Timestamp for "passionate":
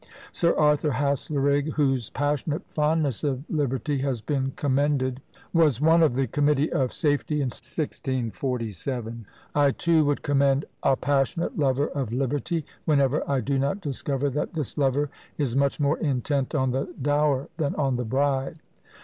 2.09-2.63, 10.97-11.55